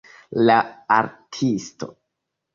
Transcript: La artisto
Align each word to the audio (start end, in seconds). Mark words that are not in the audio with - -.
La 0.47 0.55
artisto 0.95 1.91